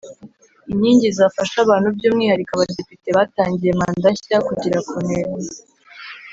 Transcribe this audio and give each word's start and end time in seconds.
Inkingi 0.71 1.07
zafasha 1.19 1.57
abantu 1.65 1.87
byumwihariko 1.95 2.51
abadepite 2.53 3.09
batangiye 3.17 3.71
manda 3.79 4.07
nshya 4.13 4.37
kugera 4.47 4.79
ku 4.87 4.95
ntego 5.05 5.37